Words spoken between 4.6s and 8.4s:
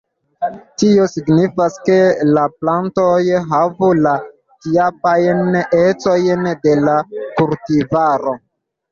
tipajn ecojn de la kultivaro.